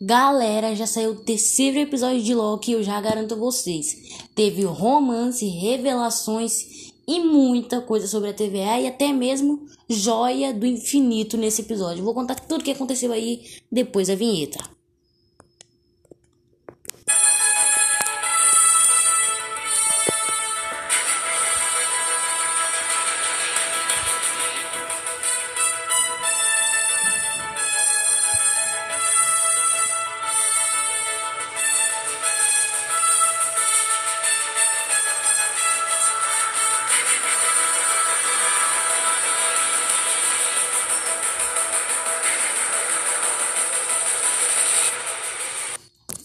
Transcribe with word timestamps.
Galera, 0.00 0.76
já 0.76 0.86
saiu 0.86 1.10
o 1.10 1.16
terceiro 1.16 1.76
episódio 1.76 2.22
de 2.22 2.32
Loki, 2.32 2.70
eu 2.70 2.84
já 2.84 3.00
garanto 3.00 3.34
vocês. 3.34 3.96
Teve 4.32 4.62
romance, 4.62 5.44
revelações 5.44 6.92
e 7.04 7.18
muita 7.18 7.80
coisa 7.80 8.06
sobre 8.06 8.30
a 8.30 8.32
TVA 8.32 8.80
e 8.80 8.86
até 8.86 9.12
mesmo 9.12 9.66
joia 9.88 10.54
do 10.54 10.64
infinito 10.64 11.36
nesse 11.36 11.62
episódio. 11.62 12.04
Vou 12.04 12.14
contar 12.14 12.36
tudo 12.36 12.60
o 12.60 12.64
que 12.64 12.70
aconteceu 12.70 13.10
aí 13.10 13.42
depois 13.72 14.06
da 14.06 14.14
vinheta. 14.14 14.60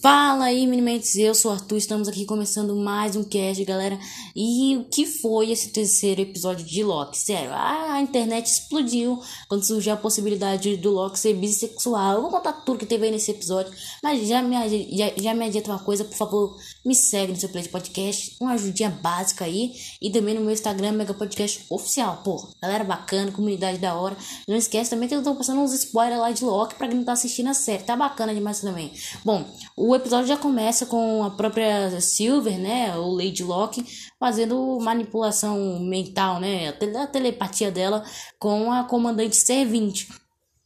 Fala 0.03 0.47
aí, 0.47 0.67
Minimentes, 0.67 1.15
eu 1.15 1.33
sou 1.33 1.49
o 1.49 1.53
Arthur, 1.53 1.77
estamos 1.77 2.09
aqui 2.09 2.25
começando 2.25 2.75
mais 2.75 3.15
um 3.15 3.23
cast, 3.23 3.63
galera. 3.63 3.97
E 4.35 4.75
o 4.75 4.83
que 4.83 5.05
foi 5.05 5.49
esse 5.49 5.69
terceiro 5.69 6.19
episódio 6.19 6.65
de 6.65 6.83
Loki? 6.83 7.17
Sério, 7.17 7.51
a 7.53 8.01
internet 8.01 8.47
explodiu 8.47 9.21
quando 9.47 9.63
surgiu 9.63 9.93
a 9.93 9.95
possibilidade 9.95 10.75
do 10.75 10.91
Loki 10.91 11.17
ser 11.17 11.33
bissexual. 11.35 12.15
Eu 12.15 12.21
vou 12.21 12.31
contar 12.31 12.51
tudo 12.51 12.79
que 12.79 12.85
teve 12.85 13.05
aí 13.05 13.11
nesse 13.11 13.31
episódio, 13.31 13.71
mas 14.03 14.27
já 14.27 14.41
me, 14.41 14.53
já, 14.91 15.13
já 15.15 15.33
me 15.33 15.45
adianta 15.45 15.71
uma 15.71 15.79
coisa, 15.79 16.03
por 16.03 16.17
favor, 16.17 16.57
me 16.83 16.93
segue 16.93 17.31
no 17.31 17.39
seu 17.39 17.47
play 17.47 17.63
de 17.63 17.69
podcast, 17.69 18.35
uma 18.41 18.55
ajudinha 18.55 18.89
básica 18.89 19.45
aí, 19.45 19.71
e 20.01 20.11
também 20.11 20.35
no 20.35 20.41
meu 20.41 20.51
Instagram, 20.51 20.91
Mega 20.91 21.13
Podcast 21.13 21.63
Oficial. 21.69 22.19
Pô, 22.25 22.45
galera 22.61 22.83
bacana, 22.83 23.31
comunidade 23.31 23.77
da 23.77 23.95
hora. 23.95 24.17
Não 24.49 24.57
esquece 24.57 24.89
também 24.89 25.07
que 25.07 25.15
eu 25.15 25.23
tô 25.23 25.33
passando 25.33 25.61
uns 25.61 25.71
spoilers 25.71 26.19
lá 26.19 26.31
de 26.33 26.43
Loki 26.43 26.75
pra 26.75 26.89
quem 26.89 26.97
não 26.97 27.05
tá 27.05 27.13
assistindo 27.13 27.47
a 27.47 27.53
série, 27.53 27.83
tá 27.83 27.95
bacana 27.95 28.35
demais 28.35 28.59
também. 28.59 28.91
Bom, 29.23 29.45
o 29.77 29.92
o 29.93 29.95
episódio 29.95 30.27
já 30.27 30.37
começa 30.37 30.87
com 30.87 31.23
a 31.23 31.29
própria 31.29 32.01
Silver, 32.01 32.57
né, 32.57 32.97
o 32.97 33.11
Lady 33.11 33.43
Locke, 33.43 33.85
fazendo 34.19 34.79
manipulação 34.81 35.79
mental, 35.79 36.39
né, 36.39 36.69
a 36.69 37.07
telepatia 37.07 37.69
dela 37.69 38.03
com 38.39 38.71
a 38.71 38.83
comandante 38.85 39.35
Servinte. 39.35 40.07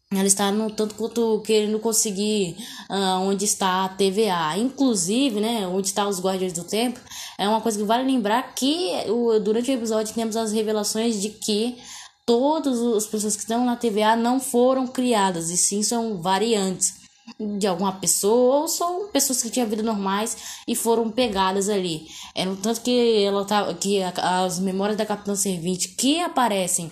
Ela 0.10 0.26
está 0.26 0.50
no 0.50 0.72
tanto 0.72 0.96
quanto 0.96 1.42
querendo 1.42 1.78
conseguir 1.80 2.56
uh, 2.90 3.20
onde 3.24 3.44
está 3.44 3.84
a 3.84 3.90
TVA. 3.90 4.58
Inclusive, 4.58 5.42
né, 5.42 5.68
onde 5.68 5.88
está 5.88 6.08
os 6.08 6.22
Guardiões 6.22 6.54
do 6.54 6.64
Tempo. 6.64 6.98
É 7.38 7.46
uma 7.50 7.60
coisa 7.60 7.78
que 7.78 7.84
vale 7.84 8.10
lembrar 8.10 8.56
que 8.56 8.94
o, 9.10 9.38
durante 9.40 9.70
o 9.70 9.74
episódio 9.74 10.16
temos 10.16 10.38
as 10.38 10.54
revelações 10.54 11.22
de 11.22 11.32
que 11.32 11.78
todas 12.26 12.80
as 12.80 13.06
pessoas 13.06 13.36
que 13.36 13.42
estão 13.42 13.66
na 13.66 13.76
TVA 13.76 14.16
não 14.16 14.40
foram 14.40 14.88
criadas, 14.88 15.50
e 15.50 15.58
sim 15.58 15.84
são 15.84 16.22
variantes 16.22 16.97
de 17.40 17.68
alguma 17.68 17.94
pessoa 17.94 18.62
ou 18.62 18.68
são 18.68 19.10
pessoas 19.10 19.42
que 19.42 19.50
tinham 19.50 19.68
vida 19.68 19.84
normais 19.84 20.62
e 20.68 20.76
foram 20.76 21.12
pegadas 21.12 21.70
ali. 21.70 22.08
É 22.34 22.46
no 22.46 22.56
tanto 22.56 22.82
que 22.82 23.24
ela 23.24 23.46
tá 23.46 23.74
que 23.74 24.02
as 24.02 24.60
memórias 24.60 24.98
da 24.98 25.06
Capitã 25.06 25.36
Servinte 25.36 25.90
que 25.90 26.22
aparecem 26.22 26.92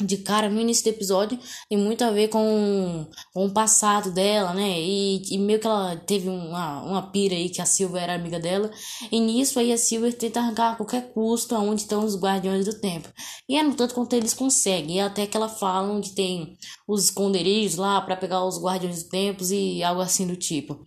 de 0.00 0.18
cara 0.18 0.48
no 0.48 0.60
início 0.60 0.84
do 0.84 0.94
episódio 0.94 1.38
tem 1.68 1.76
muito 1.76 2.04
a 2.04 2.10
ver 2.10 2.28
com, 2.28 3.06
com 3.32 3.46
o 3.46 3.50
passado 3.50 4.12
dela, 4.12 4.54
né? 4.54 4.80
E, 4.80 5.22
e 5.30 5.38
meio 5.38 5.58
que 5.58 5.66
ela 5.66 5.96
teve 5.96 6.28
uma, 6.28 6.82
uma 6.82 7.02
pira 7.10 7.34
aí 7.34 7.50
que 7.50 7.60
a 7.60 7.66
Silver 7.66 8.02
era 8.02 8.14
amiga 8.14 8.38
dela. 8.38 8.70
E 9.10 9.18
nisso 9.18 9.58
aí 9.58 9.72
a 9.72 9.78
Silver 9.78 10.14
tenta 10.14 10.38
arrancar 10.40 10.72
a 10.72 10.76
qualquer 10.76 11.12
custo 11.12 11.54
aonde 11.54 11.82
estão 11.82 12.04
os 12.04 12.16
Guardiões 12.16 12.64
do 12.64 12.78
Tempo. 12.78 13.08
E 13.48 13.56
é 13.56 13.62
no 13.62 13.74
tanto 13.74 13.94
quanto 13.94 14.12
eles 14.14 14.34
conseguem. 14.34 14.96
E 14.96 15.00
até 15.00 15.26
que 15.26 15.36
ela 15.36 15.48
fala 15.48 15.92
onde 15.92 16.12
tem 16.14 16.56
os 16.86 17.04
esconderijos 17.04 17.76
lá 17.76 18.00
para 18.00 18.16
pegar 18.16 18.44
os 18.44 18.62
Guardiões 18.62 19.02
do 19.02 19.08
Tempo 19.08 19.44
e 19.52 19.82
algo 19.82 20.00
assim 20.00 20.26
do 20.26 20.36
tipo. 20.36 20.86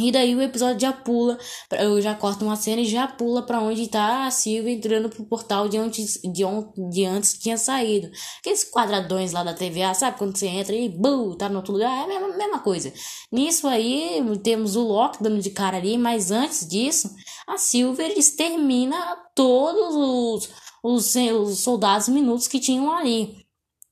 E 0.00 0.12
daí 0.12 0.34
o 0.34 0.40
episódio 0.40 0.80
já 0.80 0.92
pula, 0.92 1.36
eu 1.72 2.00
já 2.00 2.14
corto 2.14 2.44
uma 2.44 2.54
cena 2.54 2.82
e 2.82 2.86
já 2.86 3.06
pula 3.08 3.42
para 3.42 3.60
onde 3.60 3.88
tá 3.88 4.26
a 4.26 4.30
Silvia 4.30 4.72
entrando 4.72 5.08
pro 5.08 5.24
portal 5.24 5.68
de 5.68 5.76
antes, 5.76 6.20
de, 6.22 6.44
onde, 6.44 6.68
de 6.90 7.04
antes 7.04 7.36
tinha 7.38 7.58
saído. 7.58 8.08
Aqueles 8.38 8.64
quadradões 8.70 9.32
lá 9.32 9.42
da 9.42 9.54
TVA, 9.54 9.92
sabe? 9.94 10.16
Quando 10.16 10.36
você 10.36 10.46
entra 10.46 10.74
e 10.74 10.88
bum, 10.88 11.34
tá 11.34 11.48
no 11.48 11.56
outro 11.56 11.72
lugar, 11.72 11.90
é 11.90 12.04
a 12.04 12.06
mesma, 12.06 12.36
mesma 12.36 12.58
coisa. 12.60 12.92
Nisso 13.32 13.66
aí 13.66 14.22
temos 14.42 14.76
o 14.76 14.82
Loki 14.82 15.22
dando 15.22 15.40
de 15.40 15.50
cara 15.50 15.76
ali, 15.78 15.98
mas 15.98 16.30
antes 16.30 16.66
disso, 16.66 17.10
a 17.46 17.58
Silver 17.58 18.16
extermina 18.16 19.16
todos 19.34 19.96
os, 19.96 20.50
os, 20.82 21.16
os 21.16 21.58
soldados 21.58 22.08
minutos 22.08 22.46
que 22.46 22.60
tinham 22.60 22.92
ali. 22.92 23.47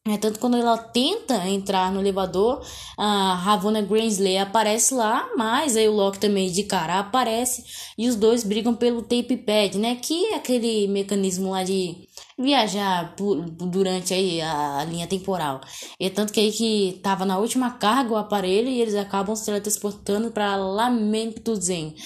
É, 0.08 0.16
tanto 0.16 0.38
quando 0.38 0.56
ela 0.56 0.78
tenta 0.78 1.48
entrar 1.48 1.90
no 1.90 2.00
elevador, 2.00 2.64
a 2.96 3.34
Ravonna 3.34 3.82
Gransley 3.82 4.38
aparece 4.38 4.94
lá, 4.94 5.28
mas 5.36 5.76
aí 5.76 5.88
o 5.88 5.92
Loki 5.92 6.20
também 6.20 6.50
de 6.50 6.62
cara 6.62 7.00
aparece 7.00 7.64
e 7.98 8.08
os 8.08 8.14
dois 8.14 8.44
brigam 8.44 8.72
pelo 8.72 9.02
tape 9.02 9.36
pad, 9.36 9.76
né? 9.76 9.96
Que 9.96 10.26
é 10.26 10.36
aquele 10.36 10.86
mecanismo 10.86 11.50
lá 11.50 11.64
de 11.64 12.06
viajar 12.38 13.16
por, 13.16 13.40
durante 13.50 14.14
aí 14.14 14.40
a, 14.40 14.78
a, 14.78 14.84
linha 14.84 15.08
temporal. 15.08 15.60
E 15.98 16.06
é 16.06 16.10
tanto 16.10 16.32
que 16.32 16.38
aí 16.38 16.52
que 16.52 17.00
tava 17.02 17.24
na 17.24 17.38
última 17.38 17.70
carga 17.72 18.12
o 18.12 18.16
aparelho 18.16 18.68
e 18.68 18.80
eles 18.80 18.94
acabam 18.94 19.34
se 19.34 19.46
teletransportando 19.46 20.30
para 20.30 20.54
Lamento 20.54 21.56
Zen. 21.56 21.96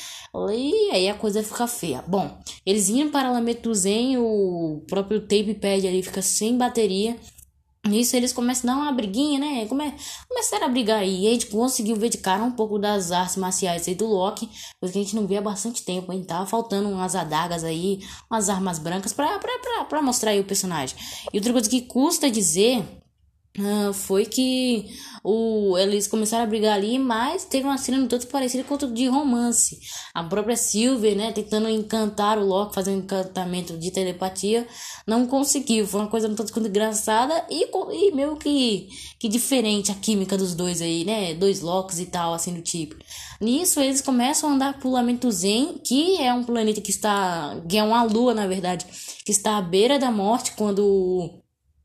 E 0.52 0.90
aí 0.92 1.08
a 1.08 1.14
coisa 1.14 1.42
fica 1.42 1.66
feia. 1.66 2.02
Bom, 2.06 2.30
eles 2.64 2.88
indo 2.88 3.10
para 3.10 3.30
Lamento 3.30 3.74
Zen, 3.74 4.16
o 4.18 4.82
próprio 4.88 5.20
tape 5.20 5.54
pad 5.54 5.86
ali 5.86 6.02
fica 6.02 6.22
sem 6.22 6.56
bateria. 6.56 7.16
Nisso 7.86 8.14
eles 8.14 8.32
começam 8.32 8.70
a 8.70 8.74
dar 8.74 8.80
uma 8.82 8.92
briguinha, 8.92 9.38
né? 9.38 9.66
Come... 9.66 9.94
Começaram 10.28 10.66
a 10.66 10.68
brigar 10.68 10.98
aí. 10.98 11.24
E 11.24 11.28
a 11.28 11.30
gente 11.30 11.46
conseguiu 11.46 11.96
ver 11.96 12.10
de 12.10 12.18
cara 12.18 12.42
um 12.42 12.52
pouco 12.52 12.78
das 12.78 13.10
artes 13.10 13.36
marciais 13.36 13.88
aí 13.88 13.94
do 13.94 14.06
Loki. 14.06 14.48
Coisa 14.78 14.92
que 14.92 14.98
a 14.98 15.02
gente 15.02 15.16
não 15.16 15.26
vê 15.26 15.38
há 15.38 15.42
bastante 15.42 15.82
tempo. 15.82 16.12
Hein? 16.12 16.22
Tava 16.22 16.46
faltando 16.46 16.90
umas 16.90 17.14
adagas 17.14 17.64
aí, 17.64 18.00
umas 18.30 18.50
armas 18.50 18.78
brancas 18.78 19.12
pra, 19.12 19.38
pra, 19.38 19.58
pra, 19.58 19.84
pra 19.86 20.02
mostrar 20.02 20.32
aí 20.32 20.40
o 20.40 20.44
personagem. 20.44 20.96
E 21.32 21.38
outra 21.38 21.52
coisa 21.52 21.70
que 21.70 21.80
custa 21.82 22.30
dizer 22.30 22.84
Uh, 23.58 23.92
foi 23.92 24.26
que 24.26 24.86
o, 25.24 25.76
eles 25.76 26.06
começaram 26.06 26.44
a 26.44 26.46
brigar 26.46 26.76
ali, 26.76 27.00
mas 27.00 27.44
teve 27.44 27.64
uma 27.64 27.76
cena 27.76 28.06
tanto 28.06 28.28
parecida 28.28 28.62
com 28.62 28.76
de 28.76 29.08
romance. 29.08 29.80
A 30.14 30.22
própria 30.22 30.56
Silver, 30.56 31.16
né, 31.16 31.32
tentando 31.32 31.68
encantar 31.68 32.38
o 32.38 32.46
Loki, 32.46 32.74
fazendo 32.74 33.02
encantamento 33.02 33.76
de 33.76 33.90
telepatia, 33.90 34.66
não 35.04 35.26
conseguiu. 35.26 35.84
Foi 35.84 36.00
uma 36.00 36.08
coisa 36.08 36.28
no 36.28 36.36
tanto 36.36 36.52
quanto 36.52 36.68
engraçada 36.68 37.44
e, 37.50 37.68
e 37.92 38.12
meio 38.12 38.36
que, 38.36 38.88
que 39.18 39.28
diferente 39.28 39.90
a 39.90 39.96
química 39.96 40.38
dos 40.38 40.54
dois 40.54 40.80
aí, 40.80 41.04
né? 41.04 41.34
Dois 41.34 41.60
Locks 41.60 41.98
e 41.98 42.06
tal, 42.06 42.32
assim 42.32 42.54
do 42.54 42.62
tipo. 42.62 42.94
Nisso, 43.40 43.80
eles 43.80 44.00
começam 44.00 44.48
a 44.50 44.52
andar 44.52 44.78
pro 44.78 44.90
Lamento 44.90 45.30
Zen, 45.30 45.80
que 45.84 46.18
é 46.18 46.32
um 46.32 46.44
planeta 46.44 46.80
que 46.80 46.90
está. 46.90 47.60
que 47.68 47.76
é 47.76 47.82
uma 47.82 48.02
lua, 48.04 48.32
na 48.32 48.46
verdade, 48.46 48.86
que 49.24 49.32
está 49.32 49.58
à 49.58 49.62
beira 49.62 49.98
da 49.98 50.10
morte 50.10 50.52
quando 50.52 51.42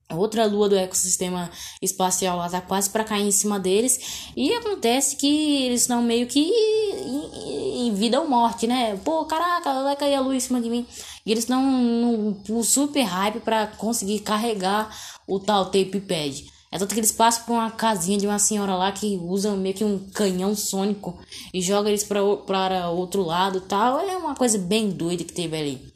outra 0.10 0.46
lua 0.46 0.70
do 0.70 0.76
ecossistema 0.76 1.50
espacial 1.82 2.38
lá 2.38 2.50
tá 2.50 2.62
quase 2.62 2.90
para 2.90 3.04
cair 3.04 3.28
em 3.28 3.32
cima 3.32 3.60
deles 3.60 4.32
e 4.36 4.54
acontece 4.54 5.16
que 5.16 5.66
eles 5.66 5.82
estão 5.82 6.02
meio 6.02 6.28
que 6.28 6.40
em, 6.40 7.94
vida 7.94 8.20
ou 8.20 8.28
morte, 8.28 8.68
né? 8.68 9.00
Pô, 9.04 9.26
caraca, 9.26 9.84
vai 9.84 9.96
cair 9.96 10.16
a 10.16 10.22
lua 10.22 10.36
em 10.36 10.40
cima 10.40 10.60
de 10.60 10.70
mim. 10.70 10.86
E 11.26 11.32
eles 11.32 11.44
estão 11.44 11.62
no 11.62 12.64
super 12.64 13.04
hype 13.04 13.40
para 13.40 13.68
conseguir 13.68 14.20
carregar 14.20 14.90
o 15.28 15.40
tal 15.40 15.66
tape 15.66 16.00
pad. 16.02 16.46
É 16.72 16.78
tanto 16.78 16.94
que 16.94 17.00
eles 17.00 17.12
passam 17.12 17.46
por 17.46 17.54
uma 17.54 17.72
casinha 17.72 18.18
de 18.18 18.28
uma 18.28 18.38
senhora 18.38 18.76
lá 18.76 18.92
que 18.92 19.18
usa 19.24 19.56
meio 19.56 19.74
que 19.74 19.84
um 19.84 20.00
canhão 20.14 20.56
sônico 20.56 21.18
e 21.54 21.62
joga 21.62 21.90
eles 21.90 22.04
para 22.04 22.90
outro 22.90 23.24
lado 23.24 23.62
tal. 23.62 24.00
É 24.00 24.18
uma 24.18 24.36
coisa 24.36 24.58
bem 24.58 24.90
doida 24.90 25.24
que 25.24 25.34
teve 25.34 25.58
ali. 25.58 25.95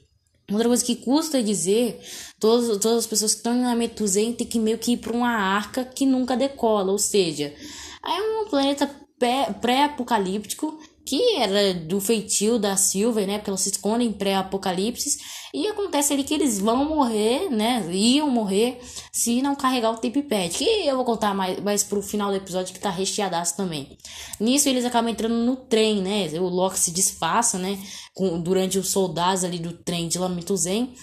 Outra 0.52 0.68
coisa 0.68 0.84
que 0.84 0.96
custa 0.96 1.42
dizer, 1.42 2.00
todas, 2.40 2.78
todas 2.78 3.00
as 3.00 3.08
pessoas 3.08 3.34
que 3.34 3.40
estão 3.40 3.56
em 3.56 3.66
Ametuzen 3.66 4.34
tem 4.34 4.48
que 4.48 4.60
meio 4.60 4.78
que 4.78 4.94
ir 4.94 4.98
para 4.98 5.14
uma 5.14 5.30
arca 5.30 5.84
que 5.84 6.06
nunca 6.06 6.36
decola, 6.36 6.92
ou 6.92 6.98
seja, 6.98 7.54
é 8.06 8.22
um 8.22 8.50
planeta 8.50 8.90
pré-apocalíptico 9.62 10.80
que 11.10 11.38
era 11.38 11.74
do 11.74 12.00
feitio 12.00 12.60
da 12.60 12.78
Silver, 12.78 13.26
né? 13.26 13.40
Porque 13.40 13.50
elas 13.50 13.62
se 13.62 13.72
escondem 13.72 14.14
pré-apocalipse. 14.14 15.18
E 15.52 15.68
acontece 15.68 16.14
ali 16.14 16.24
que 16.24 16.36
eles 16.36 16.60
vão 16.60 16.86
morrer, 16.86 17.50
né? 17.50 17.84
Iam 17.92 18.30
morrer 18.30 18.80
se 19.12 19.42
não 19.42 19.56
carregar 19.56 19.90
o 19.90 19.98
tape 19.98 20.22
pad. 20.22 20.50
Que 20.50 20.86
eu 20.86 20.96
vou 20.96 21.04
contar 21.04 21.34
mais, 21.34 21.60
mais 21.62 21.84
pro 21.84 22.04
final 22.04 22.30
do 22.30 22.38
episódio 22.38 22.76
que 22.76 22.80
tá 22.80 22.92
recheadaço 22.92 23.58
também. 23.58 23.98
Nisso 24.40 24.70
eles 24.70 24.86
acabam 24.86 25.10
entrando 25.10 25.34
no 25.34 25.56
trem, 25.56 26.00
né? 26.00 26.28
O 26.40 26.48
Loki 26.48 26.80
se 26.80 26.92
disfarça, 26.92 27.58
né? 27.58 27.80
Com, 28.14 28.40
durante 28.40 28.78
os 28.78 28.90
soldados 28.90 29.44
ali 29.44 29.58
do 29.58 29.74
trem 29.74 30.08
de 30.08 30.20
Lamento 30.20 30.56
Zen 30.56 30.94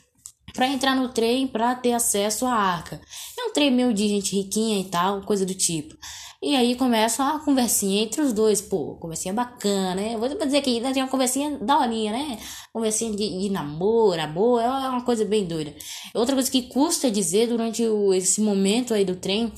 para 0.54 0.68
entrar 0.68 0.94
no 0.94 1.08
trem 1.08 1.48
para 1.48 1.74
ter 1.74 1.92
acesso 1.92 2.46
à 2.46 2.54
arca. 2.54 3.00
É 3.36 3.42
um 3.42 3.52
trem 3.52 3.72
meio 3.72 3.92
de 3.92 4.06
gente 4.08 4.36
riquinha 4.36 4.78
e 4.78 4.84
tal, 4.84 5.22
coisa 5.22 5.44
do 5.44 5.52
tipo. 5.52 5.96
E 6.42 6.54
aí 6.54 6.76
começa 6.76 7.24
a 7.24 7.38
conversinha 7.40 8.02
entre 8.02 8.20
os 8.20 8.32
dois, 8.32 8.60
pô, 8.60 8.96
conversinha 8.96 9.32
bacana, 9.32 9.94
né? 9.94 10.16
Vou 10.16 10.28
dizer 10.28 10.60
que 10.60 10.70
ainda 10.70 10.92
tem 10.92 11.02
uma 11.02 11.08
conversinha 11.08 11.58
daorinha, 11.58 12.12
né? 12.12 12.38
Conversinha 12.72 13.10
de, 13.12 13.40
de 13.40 13.48
namoro, 13.48 14.20
amor, 14.20 14.60
é 14.60 14.68
uma 14.68 15.02
coisa 15.02 15.24
bem 15.24 15.46
doida. 15.46 15.74
Outra 16.14 16.34
coisa 16.34 16.50
que 16.50 16.62
custa 16.62 17.10
dizer 17.10 17.48
durante 17.48 17.82
o, 17.84 18.12
esse 18.12 18.40
momento 18.40 18.92
aí 18.92 19.04
do 19.04 19.16
trem 19.16 19.52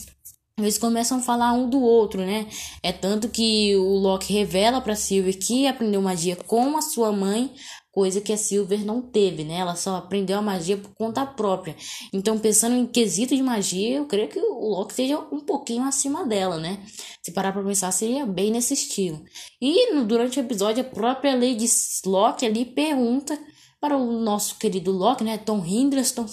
eles 0.59 0.77
começam 0.77 1.19
a 1.19 1.23
falar 1.23 1.53
um 1.53 1.71
do 1.71 1.81
outro, 1.81 2.21
né? 2.21 2.47
É 2.83 2.91
tanto 2.93 3.29
que 3.29 3.77
o 3.77 3.95
Loki 3.95 4.33
revela 4.33 4.81
para 4.81 4.97
Silver 4.97 5.39
que 5.39 5.69
aprendeu 5.69 6.03
magia 6.03 6.35
com 6.35 6.77
a 6.77 6.83
sua 6.83 7.13
mãe, 7.13 7.53
coisa 7.99 8.21
que 8.21 8.33
a 8.33 8.37
Silver 8.37 8.87
não 8.87 9.03
teve, 9.03 9.43
né? 9.43 9.57
Ela 9.57 9.75
só 9.75 9.97
aprendeu 9.97 10.39
a 10.39 10.43
magia 10.43 10.77
por 10.77 10.95
conta 10.95 11.27
própria. 11.27 11.75
Então, 12.13 12.39
pensando 12.39 12.77
em 12.77 12.87
quesito 12.87 13.35
de 13.35 13.43
magia, 13.43 13.97
eu 13.97 14.07
creio 14.07 14.29
que 14.29 14.39
o 14.39 14.69
Loki 14.69 14.93
esteja 14.93 15.19
um 15.33 15.41
pouquinho 15.41 15.83
acima 15.83 16.25
dela, 16.25 16.59
né? 16.59 16.79
Se 17.21 17.33
parar 17.33 17.51
pra 17.51 17.61
pensar, 17.61 17.91
seria 17.91 18.25
bem 18.25 18.53
nesse 18.53 18.73
estilo. 18.73 19.21
E 19.61 20.01
durante 20.05 20.39
o 20.39 20.45
episódio, 20.45 20.83
a 20.83 20.89
própria 20.89 21.35
Lady 21.35 21.67
Loki 22.07 22.47
ali 22.47 22.65
pergunta 22.65 23.37
para 23.81 23.97
o 23.97 24.13
nosso 24.13 24.59
querido 24.59 24.91
Loki, 24.91 25.23
né, 25.23 25.39
Tom 25.39 25.65
Hiddleston, 25.65 26.27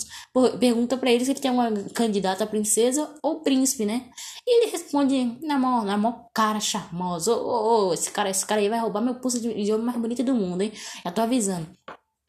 pergunta 0.59 0.97
para 0.97 1.11
ele 1.11 1.23
se 1.23 1.31
ele 1.31 1.39
tem 1.39 1.51
uma 1.51 1.71
candidata 1.93 2.43
a 2.43 2.47
princesa 2.47 3.13
ou 3.21 3.41
príncipe, 3.41 3.85
né? 3.85 4.09
E 4.45 4.63
ele 4.63 4.71
responde 4.71 5.37
na 5.43 5.57
mão, 5.57 5.83
na 5.83 5.97
mão 5.97 6.27
cara 6.33 6.59
charmosa, 6.59 7.35
ô, 7.35 7.37
oh, 7.37 7.89
oh, 7.89 7.93
esse 7.93 8.09
cara, 8.11 8.29
esse 8.29 8.45
cara 8.45 8.61
aí 8.61 8.69
vai 8.69 8.79
roubar 8.79 9.01
meu 9.01 9.15
pulso 9.15 9.39
de 9.39 9.49
idioma 9.49 9.83
mais 9.83 9.97
bonito 9.97 10.23
do 10.23 10.33
mundo, 10.33 10.61
hein? 10.61 10.71
Já 11.03 11.11
tô 11.11 11.21
avisando. 11.21 11.67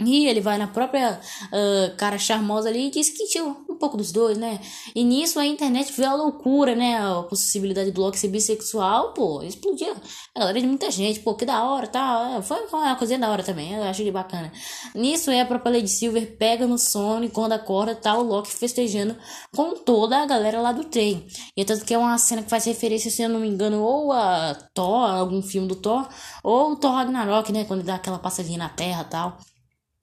E 0.04 0.26
ele 0.26 0.42
vai 0.42 0.58
na 0.58 0.66
própria 0.66 1.18
uh, 1.46 1.96
cara 1.96 2.18
charmosa 2.18 2.68
ali 2.68 2.88
e 2.88 2.90
diz 2.90 3.08
que 3.08 3.26
tinha 3.26 3.56
um 3.76 3.78
pouco 3.78 3.96
dos 3.96 4.10
dois, 4.10 4.36
né? 4.36 4.58
E 4.94 5.04
nisso 5.04 5.38
a 5.38 5.46
internet 5.46 5.92
viu 5.92 6.06
a 6.06 6.14
loucura, 6.14 6.74
né? 6.74 6.98
A 6.98 7.22
possibilidade 7.22 7.90
do 7.90 8.00
Loki 8.00 8.18
ser 8.18 8.28
bissexual, 8.28 9.12
pô, 9.12 9.42
explodiu. 9.42 9.94
A 10.34 10.40
galera 10.40 10.60
de 10.60 10.66
muita 10.66 10.90
gente, 10.90 11.20
pô, 11.20 11.34
que 11.34 11.44
da 11.44 11.62
hora, 11.64 11.86
tá? 11.86 12.40
Foi, 12.42 12.66
foi 12.66 12.80
uma 12.80 12.96
coisinha 12.96 13.18
da 13.18 13.30
hora 13.30 13.42
também, 13.42 13.74
eu 13.74 13.82
achei 13.82 14.10
bacana. 14.10 14.50
Nisso 14.94 15.30
é 15.30 15.40
a 15.40 15.46
própria 15.46 15.72
Lady 15.72 15.88
Silver 15.88 16.36
pega 16.36 16.66
no 16.66 16.78
sono 16.78 17.24
e 17.24 17.28
quando 17.28 17.52
acorda 17.52 17.94
tá 17.94 18.16
o 18.16 18.22
Loki 18.22 18.50
festejando 18.50 19.16
com 19.54 19.74
toda 19.74 20.22
a 20.22 20.26
galera 20.26 20.60
lá 20.60 20.72
do 20.72 20.84
trem. 20.84 21.26
E 21.56 21.60
é 21.60 21.64
tanto 21.64 21.84
que 21.84 21.94
é 21.94 21.98
uma 21.98 22.16
cena 22.18 22.42
que 22.42 22.50
faz 22.50 22.64
referência, 22.64 23.10
se 23.10 23.22
eu 23.22 23.28
não 23.28 23.40
me 23.40 23.48
engano, 23.48 23.82
ou 23.82 24.12
a 24.12 24.54
Thor, 24.74 25.10
algum 25.10 25.42
filme 25.42 25.68
do 25.68 25.76
Thor, 25.76 26.08
ou 26.42 26.72
o 26.72 26.76
Thor 26.76 26.92
Ragnarok, 26.92 27.52
né? 27.52 27.64
Quando 27.64 27.82
dá 27.82 27.96
aquela 27.96 28.18
passadinha 28.18 28.58
na 28.58 28.68
terra 28.68 29.04
tal. 29.04 29.38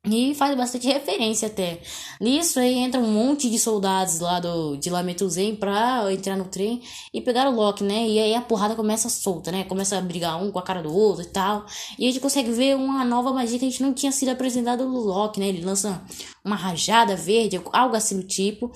E 0.05 0.35
faz 0.35 0.53
bastante 0.57 0.85
referência 0.85 1.47
até. 1.47 1.79
Nisso 2.19 2.59
aí 2.59 2.73
entra 2.77 2.99
um 2.99 3.09
monte 3.09 3.49
de 3.49 3.57
soldados 3.57 4.19
lá 4.19 4.37
do, 4.37 4.75
de 4.75 4.89
Lametuzen 4.89 5.55
pra 5.55 6.11
entrar 6.11 6.35
no 6.35 6.43
trem 6.43 6.81
e 7.13 7.21
pegar 7.21 7.47
o 7.47 7.55
Loki, 7.55 7.85
né? 7.85 8.05
E 8.05 8.19
aí 8.19 8.35
a 8.35 8.41
porrada 8.41 8.75
começa 8.75 9.07
solta, 9.07 9.49
né? 9.49 9.63
Começa 9.63 9.97
a 9.97 10.01
brigar 10.01 10.43
um 10.43 10.51
com 10.51 10.59
a 10.59 10.61
cara 10.61 10.83
do 10.83 10.93
outro 10.93 11.23
e 11.23 11.27
tal. 11.27 11.65
E 11.97 12.05
a 12.05 12.11
gente 12.11 12.19
consegue 12.19 12.51
ver 12.51 12.75
uma 12.75 13.05
nova 13.05 13.31
magia 13.31 13.57
que 13.57 13.65
a 13.65 13.69
gente 13.69 13.81
não 13.81 13.93
tinha 13.93 14.11
sido 14.11 14.27
apresentada 14.27 14.83
no 14.83 14.99
Loki, 14.99 15.39
né? 15.39 15.47
Ele 15.47 15.63
lança 15.63 16.03
uma 16.43 16.57
rajada 16.57 17.15
verde, 17.15 17.61
algo 17.71 17.95
assim 17.95 18.17
do 18.17 18.27
tipo. 18.27 18.73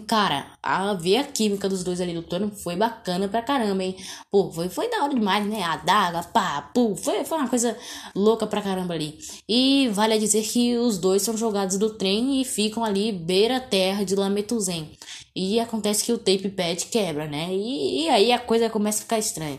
Cara, 0.00 0.46
a 0.62 0.94
ver 0.94 1.18
a 1.18 1.24
química 1.24 1.68
dos 1.68 1.84
dois 1.84 2.00
ali 2.00 2.14
lutando 2.14 2.50
foi 2.50 2.74
bacana 2.76 3.28
pra 3.28 3.42
caramba, 3.42 3.82
hein? 3.84 3.96
Pô, 4.30 4.50
foi, 4.50 4.70
foi 4.70 4.88
da 4.90 5.04
hora 5.04 5.14
demais, 5.14 5.46
né? 5.46 5.62
A 5.62 5.76
daga, 5.76 6.22
pá, 6.22 6.62
pô, 6.74 6.96
foi, 6.96 7.24
foi 7.24 7.38
uma 7.38 7.48
coisa 7.48 7.76
louca 8.14 8.46
pra 8.46 8.62
caramba 8.62 8.94
ali. 8.94 9.18
E 9.46 9.88
vale 9.92 10.14
a 10.14 10.18
dizer 10.18 10.42
que 10.44 10.76
os 10.78 10.96
dois 10.96 11.20
são 11.22 11.36
jogados 11.36 11.76
do 11.76 11.90
trem 11.98 12.40
e 12.40 12.44
ficam 12.44 12.82
ali 12.82 13.12
beira 13.12 13.60
terra 13.60 14.02
de 14.04 14.16
Lametuzen. 14.16 14.96
E 15.36 15.60
acontece 15.60 16.04
que 16.04 16.12
o 16.12 16.18
tape 16.18 16.48
pad 16.48 16.86
quebra, 16.86 17.26
né? 17.26 17.48
E, 17.52 18.04
e 18.04 18.08
aí 18.08 18.32
a 18.32 18.38
coisa 18.38 18.70
começa 18.70 19.00
a 19.00 19.02
ficar 19.02 19.18
estranha. 19.18 19.58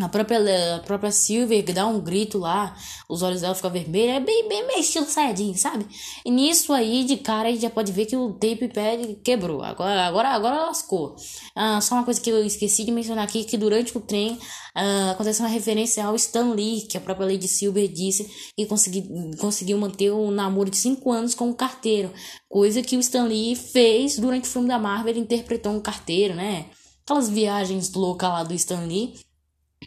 A 0.00 0.08
própria, 0.08 0.74
a 0.74 0.80
própria 0.80 1.12
Silver 1.12 1.72
dá 1.72 1.86
um 1.86 2.00
grito 2.00 2.36
lá, 2.36 2.76
os 3.08 3.22
olhos 3.22 3.42
dela 3.42 3.54
ficam 3.54 3.70
vermelhos, 3.70 4.16
é 4.16 4.20
bem, 4.20 4.48
bem 4.48 4.80
estilo 4.80 5.06
Saiyajin, 5.06 5.54
sabe? 5.54 5.86
E 6.24 6.32
nisso 6.32 6.72
aí, 6.72 7.04
de 7.04 7.16
cara, 7.18 7.48
a 7.48 7.52
gente 7.52 7.62
já 7.62 7.70
pode 7.70 7.92
ver 7.92 8.06
que 8.06 8.16
o 8.16 8.32
tape 8.32 8.66
pad 8.74 9.20
quebrou. 9.22 9.62
Agora, 9.62 10.04
agora, 10.04 10.30
agora 10.30 10.66
lascou. 10.66 11.14
Ah, 11.54 11.80
só 11.80 11.94
uma 11.94 12.04
coisa 12.04 12.20
que 12.20 12.28
eu 12.28 12.44
esqueci 12.44 12.82
de 12.82 12.90
mencionar 12.90 13.24
aqui, 13.24 13.44
que 13.44 13.56
durante 13.56 13.96
o 13.96 14.00
trem 14.00 14.36
ah, 14.74 15.12
aconteceu 15.12 15.44
uma 15.46 15.52
referência 15.52 16.04
ao 16.04 16.16
Stan 16.16 16.52
Lee, 16.54 16.88
que 16.88 16.98
a 16.98 17.00
própria 17.00 17.28
Lady 17.28 17.46
Silver 17.46 17.86
disse 17.86 18.28
que 18.56 18.66
consegui, 18.66 19.08
conseguiu 19.38 19.78
manter 19.78 20.12
um 20.12 20.32
namoro 20.32 20.70
de 20.70 20.76
5 20.76 21.12
anos 21.12 21.36
com 21.36 21.44
o 21.44 21.50
um 21.50 21.54
carteiro. 21.54 22.12
Coisa 22.48 22.82
que 22.82 22.96
o 22.96 23.00
Stan 23.00 23.26
Lee 23.26 23.54
fez 23.54 24.18
durante 24.18 24.48
o 24.48 24.52
filme 24.52 24.66
da 24.66 24.78
Marvel, 24.78 25.10
ele 25.10 25.20
interpretou 25.20 25.70
um 25.70 25.80
carteiro, 25.80 26.34
né? 26.34 26.66
Aquelas 27.04 27.28
viagens 27.28 27.92
loucas 27.92 28.28
lá 28.28 28.42
do 28.42 28.54
Stan 28.54 28.80
Lee. 28.80 29.14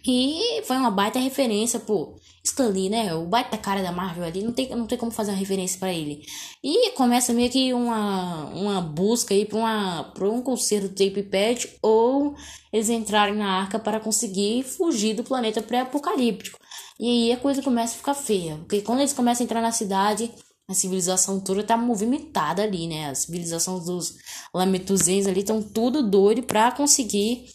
E 0.05 0.61
foi 0.63 0.77
uma 0.77 0.91
baita 0.91 1.19
referência, 1.19 1.79
pô. 1.79 2.19
Stan 2.43 2.67
Lee, 2.67 2.89
né? 2.89 3.13
O 3.13 3.25
baita 3.25 3.57
cara 3.57 3.81
da 3.81 3.91
Marvel 3.91 4.23
ali, 4.23 4.41
não 4.41 4.53
tem, 4.53 4.69
não 4.69 4.87
tem 4.87 4.97
como 4.97 5.11
fazer 5.11 5.31
uma 5.31 5.37
referência 5.37 5.79
para 5.79 5.93
ele. 5.93 6.21
E 6.63 6.91
começa 6.91 7.33
meio 7.33 7.49
que 7.49 7.73
uma, 7.73 8.45
uma 8.53 8.81
busca 8.81 9.33
aí 9.33 9.45
pra, 9.45 9.57
uma, 9.57 10.03
pra 10.13 10.29
um 10.29 10.41
concerto 10.41 10.87
do 10.87 10.95
Tape 10.95 11.23
Pad 11.23 11.69
ou 11.81 12.35
eles 12.71 12.89
entrarem 12.89 13.35
na 13.35 13.59
arca 13.59 13.77
para 13.79 13.99
conseguir 13.99 14.63
fugir 14.63 15.13
do 15.13 15.23
planeta 15.23 15.61
pré-apocalíptico. 15.61 16.57
E 16.99 17.31
aí 17.31 17.31
a 17.33 17.37
coisa 17.37 17.61
começa 17.61 17.95
a 17.95 17.97
ficar 17.97 18.13
feia. 18.13 18.57
Porque 18.57 18.81
quando 18.81 18.99
eles 18.99 19.13
começam 19.13 19.43
a 19.43 19.45
entrar 19.45 19.61
na 19.61 19.71
cidade, 19.71 20.31
a 20.69 20.73
civilização 20.73 21.39
toda 21.39 21.63
tá 21.63 21.77
movimentada 21.77 22.61
ali, 22.61 22.87
né? 22.87 23.09
A 23.09 23.15
civilização 23.15 23.79
dos 23.83 24.15
Lametuzens 24.53 25.25
ali 25.25 25.39
estão 25.39 25.61
tudo 25.61 26.09
doido 26.09 26.43
pra 26.43 26.71
conseguir 26.71 27.45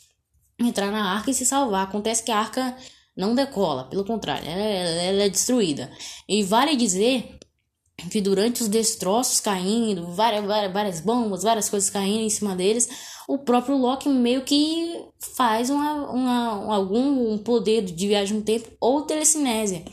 entrar 0.68 0.90
na 0.90 1.14
arca 1.14 1.30
e 1.30 1.34
se 1.34 1.46
salvar. 1.46 1.84
Acontece 1.84 2.22
que 2.22 2.30
a 2.30 2.38
arca 2.38 2.76
não 3.16 3.34
decola, 3.34 3.84
pelo 3.84 4.04
contrário, 4.04 4.48
ela, 4.48 4.62
ela 4.62 5.22
é 5.24 5.28
destruída. 5.28 5.90
E 6.28 6.42
vale 6.42 6.76
dizer 6.76 7.38
que 8.10 8.20
durante 8.20 8.62
os 8.62 8.68
destroços 8.68 9.38
caindo, 9.40 10.12
várias, 10.12 10.44
várias, 10.44 10.72
várias 10.72 11.00
bombas, 11.00 11.42
várias 11.42 11.68
coisas 11.68 11.90
caindo 11.90 12.22
em 12.22 12.30
cima 12.30 12.56
deles, 12.56 12.88
o 13.28 13.38
próprio 13.38 13.76
Loki 13.76 14.08
meio 14.08 14.42
que 14.42 15.04
faz 15.36 15.70
uma, 15.70 16.10
uma, 16.10 16.74
algum 16.74 17.38
poder 17.38 17.82
de 17.82 18.08
viagem 18.08 18.38
no 18.38 18.42
tempo 18.42 18.68
ou 18.80 19.02
telecinésia. 19.02 19.84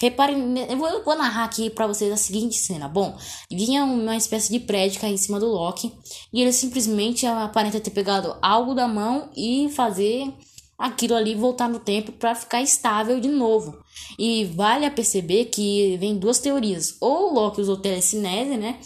Reparem, 0.00 0.58
eu 0.70 0.76
vou, 0.76 1.04
vou 1.04 1.16
narrar 1.16 1.44
aqui 1.44 1.68
para 1.68 1.86
vocês 1.86 2.12
a 2.12 2.16
seguinte 2.16 2.56
cena. 2.56 2.88
Bom, 2.88 3.16
vinha 3.50 3.84
uma 3.84 4.16
espécie 4.16 4.50
de 4.50 4.60
prédio 4.60 5.00
cair 5.00 5.14
em 5.14 5.16
cima 5.16 5.40
do 5.40 5.46
Loki 5.46 5.92
e 6.32 6.40
ele 6.40 6.52
simplesmente 6.52 7.26
aparenta 7.26 7.80
ter 7.80 7.90
pegado 7.90 8.36
algo 8.40 8.74
da 8.74 8.86
mão 8.86 9.30
e 9.36 9.68
fazer 9.70 10.32
aquilo 10.78 11.16
ali 11.16 11.34
voltar 11.34 11.68
no 11.68 11.80
tempo 11.80 12.12
para 12.12 12.36
ficar 12.36 12.62
estável 12.62 13.18
de 13.18 13.28
novo. 13.28 13.76
E 14.16 14.44
vale 14.44 14.86
a 14.86 14.90
perceber 14.90 15.46
que 15.46 15.96
vem 15.98 16.16
duas 16.16 16.38
teorias. 16.38 16.96
Ou 17.00 17.30
o 17.30 17.34
Loki 17.34 17.60
usou 17.60 17.76
telecinese, 17.76 18.56
né? 18.56 18.78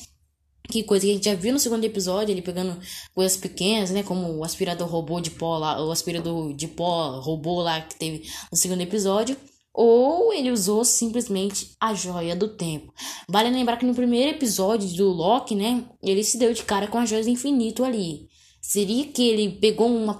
Que 0.71 0.83
coisa 0.83 1.05
que 1.05 1.11
a 1.11 1.15
gente 1.15 1.25
já 1.27 1.35
viu 1.35 1.53
no 1.53 1.59
segundo 1.59 1.85
episódio, 1.85 2.33
ele 2.33 2.41
pegando 2.41 2.81
coisas 3.15 3.37
pequenas, 3.37 3.91
né? 3.91 4.03
Como 4.03 4.39
o 4.39 4.45
aspirador 4.45 4.89
robô 4.89 5.21
de 5.21 5.31
pó 5.31 5.59
lá, 5.59 5.85
o 5.85 5.91
aspirador 5.91 6.55
de 6.55 6.69
pó 6.69 7.21
robô 7.21 7.61
lá 7.61 7.83
que 7.83 7.97
teve 7.97 8.27
no 8.51 8.57
segundo 8.57 8.81
episódio 8.81 9.37
ou 9.75 10.33
ele 10.33 10.51
usou 10.51 10.85
simplesmente 10.85 11.75
a 11.81 11.95
joia 11.95 12.37
do 12.37 12.49
tempo. 12.49 12.93
Vale 13.29 13.51
lembrar 13.51 13.77
que 13.77 13.87
no 13.87 13.95
primeiro 13.95 14.31
episódio 14.31 14.89
do 14.97 15.09
Loki, 15.09 15.55
né, 15.55 15.85
ele 16.03 16.23
se 16.23 16.39
deu 16.39 16.53
de 16.53 16.63
cara 16.63 16.87
com 16.87 16.99
as 16.99 17.09
joias 17.09 17.27
do 17.27 17.33
infinito 17.33 17.85
ali. 17.85 18.31
Seria 18.65 19.09
que 19.09 19.29
ele 19.29 19.59
pegou 19.59 19.89
uma 19.89 20.17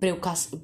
precaução, 0.00 0.58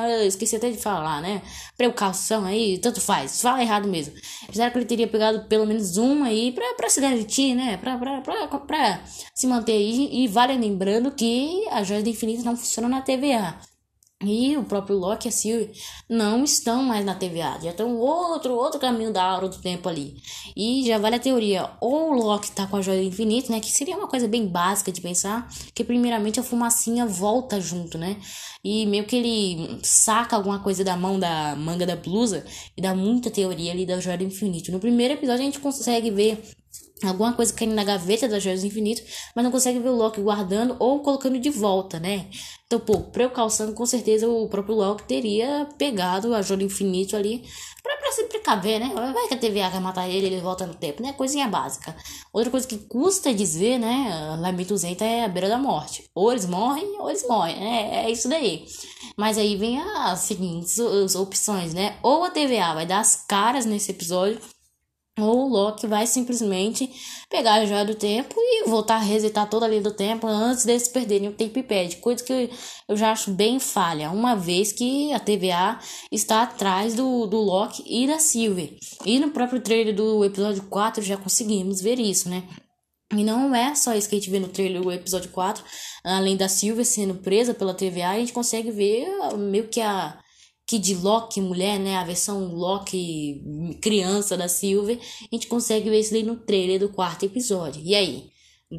eu 0.00 0.24
esqueci 0.24 0.54
até 0.54 0.70
de 0.70 0.76
falar, 0.76 1.20
né? 1.20 1.42
Precaução 1.76 2.44
aí, 2.44 2.78
tanto 2.78 3.00
faz, 3.00 3.42
fala 3.42 3.60
errado 3.60 3.88
mesmo. 3.88 4.14
Apesar 4.44 4.70
que 4.70 4.78
ele 4.78 4.84
teria 4.84 5.08
pegado 5.08 5.48
pelo 5.48 5.66
menos 5.66 5.96
uma 5.96 6.26
aí 6.26 6.52
pra, 6.52 6.74
pra 6.74 6.88
se 6.88 7.00
garantir, 7.00 7.56
né? 7.56 7.76
Pra, 7.76 7.98
pra, 7.98 8.20
pra, 8.20 8.46
pra 8.46 9.02
se 9.34 9.48
manter 9.48 9.72
aí. 9.72 10.08
E 10.12 10.28
vale 10.28 10.56
lembrando 10.56 11.10
que 11.10 11.66
as 11.72 11.88
joias 11.88 12.04
do 12.04 12.10
infinito 12.10 12.44
não 12.44 12.56
funcionam 12.56 12.88
na 12.88 13.02
TVA. 13.02 13.58
E 14.24 14.56
o 14.56 14.64
próprio 14.64 14.96
Loki 14.96 15.28
e 15.28 15.30
a 15.30 15.32
Sylvie 15.32 15.70
não 16.08 16.42
estão 16.42 16.82
mais 16.82 17.04
na 17.04 17.14
TVA, 17.14 17.60
já 17.62 17.70
estão 17.70 17.96
outro 17.96 18.52
outro 18.52 18.80
caminho 18.80 19.12
da 19.12 19.22
aura 19.22 19.48
do 19.48 19.58
tempo 19.58 19.88
ali. 19.88 20.16
E 20.56 20.84
já 20.84 20.98
vale 20.98 21.14
a 21.14 21.20
teoria, 21.20 21.70
ou 21.80 22.10
o 22.10 22.14
Loki 22.14 22.50
tá 22.50 22.66
com 22.66 22.76
a 22.76 22.82
joia 22.82 23.00
do 23.00 23.06
infinito, 23.06 23.52
né, 23.52 23.60
que 23.60 23.70
seria 23.70 23.96
uma 23.96 24.08
coisa 24.08 24.26
bem 24.26 24.44
básica 24.48 24.90
de 24.90 25.00
pensar, 25.00 25.48
que 25.72 25.84
primeiramente 25.84 26.40
a 26.40 26.42
fumacinha 26.42 27.06
volta 27.06 27.60
junto, 27.60 27.96
né? 27.96 28.16
E 28.64 28.86
meio 28.86 29.04
que 29.04 29.14
ele 29.14 29.78
saca 29.84 30.34
alguma 30.34 30.58
coisa 30.58 30.82
da 30.82 30.96
mão 30.96 31.16
da 31.16 31.54
manga 31.54 31.86
da 31.86 31.94
blusa 31.94 32.44
e 32.76 32.82
dá 32.82 32.96
muita 32.96 33.30
teoria 33.30 33.70
ali 33.70 33.86
da 33.86 34.00
joia 34.00 34.18
do 34.18 34.24
infinito. 34.24 34.72
No 34.72 34.80
primeiro 34.80 35.14
episódio 35.14 35.42
a 35.42 35.44
gente 35.44 35.60
consegue 35.60 36.10
ver 36.10 36.42
alguma 37.04 37.32
coisa 37.32 37.52
caindo 37.52 37.74
na 37.74 37.84
gaveta 37.84 38.28
das 38.28 38.42
joias 38.42 38.60
do 38.60 38.66
infinito, 38.66 39.02
mas 39.34 39.44
não 39.44 39.52
consegue 39.52 39.78
ver 39.78 39.88
o 39.88 39.96
Loki 39.96 40.20
guardando 40.20 40.76
ou 40.78 41.00
colocando 41.00 41.38
de 41.38 41.50
volta, 41.50 42.00
né? 42.00 42.26
Então, 42.66 42.80
pô, 42.80 43.00
precaução, 43.00 43.72
com 43.72 43.86
certeza 43.86 44.28
o 44.28 44.48
próprio 44.48 44.74
Loki 44.74 45.04
teria 45.04 45.66
pegado 45.78 46.34
a 46.34 46.42
joia 46.42 46.58
do 46.58 46.64
infinito 46.64 47.16
ali 47.16 47.42
para 47.82 47.96
pra 47.96 48.12
se 48.12 48.24
precaver, 48.24 48.78
né? 48.78 48.92
Vai 48.94 49.28
que 49.28 49.34
a 49.34 49.38
TVA 49.38 49.70
quer 49.70 49.80
matar 49.80 50.08
ele, 50.08 50.26
ele 50.26 50.40
volta 50.40 50.66
no 50.66 50.74
tempo, 50.74 51.02
né? 51.02 51.14
Coisinha 51.14 51.48
básica. 51.48 51.96
Outra 52.32 52.50
coisa 52.50 52.66
que 52.66 52.76
custa 52.76 53.32
dizer, 53.32 53.78
né? 53.78 54.36
Lá 54.38 54.52
1200 54.52 55.00
é 55.00 55.24
a 55.24 55.28
beira 55.28 55.48
da 55.48 55.56
morte. 55.56 56.04
Ou 56.14 56.30
eles 56.30 56.44
morrem, 56.44 57.00
ou 57.00 57.08
eles 57.08 57.26
morrem, 57.26 57.58
né? 57.58 58.04
É 58.04 58.10
isso 58.10 58.28
daí. 58.28 58.66
Mas 59.16 59.38
aí 59.38 59.56
vem 59.56 59.80
as 59.80 60.18
seguintes 60.20 60.78
opções, 61.14 61.72
né? 61.72 61.96
Ou 62.02 62.24
a 62.24 62.30
TVA 62.30 62.74
vai 62.74 62.84
dar 62.84 63.00
as 63.00 63.24
caras 63.26 63.64
nesse 63.64 63.92
episódio 63.92 64.38
ou 65.20 65.46
o 65.46 65.48
Loki 65.48 65.86
vai 65.86 66.06
simplesmente 66.06 66.90
pegar 67.28 67.54
a 67.54 67.66
joia 67.66 67.84
do 67.84 67.94
tempo 67.94 68.34
e 68.36 68.68
voltar 68.68 68.96
a 68.96 68.98
resetar 68.98 69.48
toda 69.48 69.66
a 69.66 69.68
linha 69.68 69.82
do 69.82 69.92
tempo 69.92 70.26
antes 70.26 70.64
deles 70.64 70.88
perderem 70.88 71.28
o 71.28 71.32
tempo 71.32 71.62
pede. 71.62 71.96
Coisa 71.96 72.24
que 72.24 72.50
eu 72.88 72.96
já 72.96 73.12
acho 73.12 73.30
bem 73.30 73.58
falha, 73.58 74.10
uma 74.10 74.34
vez 74.34 74.72
que 74.72 75.12
a 75.12 75.20
TVA 75.20 75.78
está 76.10 76.42
atrás 76.42 76.94
do, 76.94 77.26
do 77.26 77.38
Loki 77.38 77.82
e 77.86 78.06
da 78.06 78.18
Sylvie. 78.18 78.78
E 79.04 79.18
no 79.18 79.30
próprio 79.30 79.60
trailer 79.60 79.94
do 79.94 80.24
episódio 80.24 80.62
4 80.64 81.02
já 81.02 81.16
conseguimos 81.16 81.80
ver 81.80 81.98
isso, 81.98 82.28
né? 82.28 82.44
E 83.14 83.24
não 83.24 83.54
é 83.54 83.74
só 83.74 83.94
isso 83.94 84.08
que 84.08 84.16
a 84.16 84.18
gente 84.18 84.30
vê 84.30 84.38
no 84.38 84.48
trailer 84.48 84.82
do 84.82 84.92
episódio 84.92 85.30
4, 85.30 85.64
além 86.04 86.36
da 86.36 86.48
Sylvie 86.48 86.84
sendo 86.84 87.14
presa 87.14 87.54
pela 87.54 87.72
TVA, 87.72 88.10
a 88.10 88.18
gente 88.18 88.34
consegue 88.34 88.70
ver 88.70 89.08
meio 89.36 89.68
que 89.68 89.80
a 89.80 90.18
que 90.68 90.78
de 90.78 90.94
Loki 90.94 91.40
mulher, 91.40 91.80
né, 91.80 91.96
a 91.96 92.04
versão 92.04 92.54
Loki 92.54 93.42
criança 93.80 94.36
da 94.36 94.48
Silver, 94.48 95.00
a 95.00 95.34
gente 95.34 95.46
consegue 95.46 95.88
ver 95.88 96.00
isso 96.00 96.14
aí 96.14 96.22
no 96.22 96.36
trailer 96.36 96.78
do 96.78 96.90
quarto 96.90 97.24
episódio. 97.24 97.82
E 97.82 97.94
aí? 97.94 98.30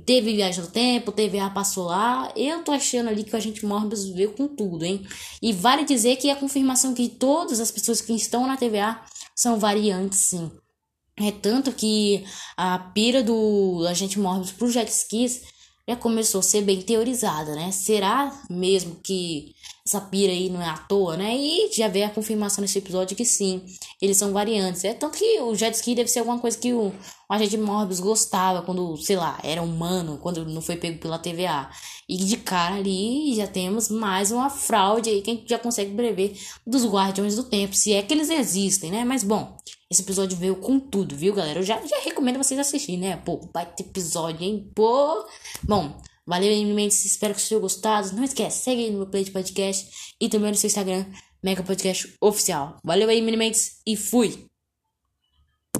Teve 0.05 0.35
viagem 0.35 0.63
no 0.63 0.69
tempo, 0.69 1.11
teve 1.11 1.39
a 1.39 1.49
passou 1.49 1.85
lá. 1.85 2.31
Eu 2.35 2.63
tô 2.63 2.71
achando 2.71 3.09
ali 3.09 3.23
que 3.23 3.35
a 3.35 3.39
gente 3.39 3.65
Morbius 3.65 4.07
veio 4.09 4.33
com 4.33 4.47
tudo, 4.47 4.85
hein? 4.85 5.03
E 5.41 5.51
vale 5.51 5.83
dizer 5.83 6.17
que 6.17 6.29
a 6.29 6.35
confirmação 6.35 6.93
que 6.93 7.09
todas 7.09 7.59
as 7.59 7.71
pessoas 7.71 7.99
que 7.99 8.13
estão 8.13 8.45
na 8.45 8.55
TVA 8.55 9.01
são 9.35 9.57
variantes, 9.57 10.19
sim. 10.19 10.51
É 11.19 11.31
tanto 11.31 11.71
que 11.71 12.23
a 12.55 12.77
pira 12.77 13.23
do 13.23 13.83
agente 13.89 14.19
Morbius 14.19 14.51
pro 14.51 14.69
jet 14.69 14.91
skis 14.91 15.41
já 15.89 15.95
começou 15.95 16.39
a 16.39 16.43
ser 16.43 16.61
bem 16.61 16.79
teorizada, 16.83 17.55
né? 17.55 17.71
Será 17.71 18.31
mesmo 18.47 18.97
que 19.03 19.55
essa 19.83 19.99
pira 19.99 20.31
aí 20.31 20.47
não 20.47 20.61
é 20.61 20.69
à 20.69 20.77
toa, 20.77 21.17
né? 21.17 21.35
E 21.35 21.71
já 21.73 21.87
veio 21.87 22.05
a 22.05 22.11
confirmação 22.11 22.61
nesse 22.61 22.77
episódio 22.77 23.17
que 23.17 23.25
sim, 23.25 23.63
eles 23.99 24.15
são 24.15 24.31
variantes. 24.31 24.83
É 24.83 24.93
tanto 24.93 25.17
que 25.17 25.39
o 25.39 25.55
jet 25.55 25.73
ski 25.75 25.95
deve 25.95 26.07
ser 26.07 26.19
alguma 26.19 26.37
coisa 26.37 26.55
que 26.55 26.71
o, 26.73 26.89
o 26.89 26.93
agente 27.33 27.57
Morbius 27.57 27.99
gostava 27.99 28.61
quando, 28.61 28.97
sei 28.97 29.15
lá, 29.15 29.39
era 29.43 29.63
humano, 29.63 30.19
quando 30.21 30.45
não 30.45 30.61
foi 30.61 30.75
pego 30.75 30.99
pela 30.99 31.17
TVA. 31.17 31.71
E 32.07 32.17
de 32.17 32.37
cara 32.37 32.75
ali 32.75 33.33
já 33.33 33.47
temos 33.47 33.89
mais 33.89 34.31
uma 34.31 34.51
fraude 34.51 35.09
aí 35.09 35.23
que 35.23 35.31
a 35.31 35.33
gente 35.33 35.49
já 35.49 35.57
consegue 35.57 35.95
prever 35.95 36.39
dos 36.67 36.85
Guardiões 36.85 37.35
do 37.35 37.45
Tempo, 37.45 37.75
se 37.75 37.93
é 37.93 38.03
que 38.03 38.13
eles 38.13 38.29
existem, 38.29 38.91
né? 38.91 39.03
Mas 39.03 39.23
bom, 39.23 39.57
esse 39.91 40.03
episódio 40.03 40.37
veio 40.37 40.55
com 40.55 40.79
tudo, 40.79 41.15
viu, 41.15 41.33
galera? 41.33 41.59
Eu 41.59 41.63
já, 41.63 41.83
já 41.85 41.99
recomendo 42.01 42.37
vocês 42.37 42.59
assistirem, 42.59 42.99
né? 42.99 43.17
Pô, 43.17 43.49
vai 43.51 43.65
ter 43.65 43.83
episódio, 43.83 44.43
hein? 44.43 44.71
Pô! 44.75 45.27
Bom, 45.63 45.99
valeu 46.25 46.51
imenso, 46.51 47.07
espero 47.07 47.33
que 47.33 47.39
vocês 47.39 47.49
tenham 47.49 47.61
gostado. 47.61 48.15
Não 48.15 48.23
esquece, 48.23 48.63
segue 48.63 48.91
no 48.91 48.99
meu 48.99 49.07
play 49.07 49.23
de 49.23 49.31
podcast 49.31 49.89
e 50.21 50.29
também 50.29 50.51
no 50.51 50.57
seu 50.57 50.67
Instagram, 50.67 51.05
Mega 51.43 51.63
Podcast 51.63 52.13
Oficial. 52.21 52.77
Valeu 52.83 53.09
aí, 53.09 53.19
Minimentes, 53.19 53.81
e 53.85 53.97
fui! 53.97 54.49